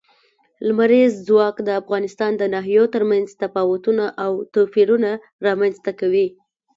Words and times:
لمریز 0.67 1.13
ځواک 1.27 1.55
د 1.67 1.69
افغانستان 1.81 2.31
د 2.37 2.43
ناحیو 2.53 2.85
ترمنځ 2.95 3.27
تفاوتونه 3.41 4.05
او 4.23 4.31
توپیرونه 4.53 5.11
رامنځ 5.47 5.75
ته 5.85 5.91
کوي. 5.99 6.27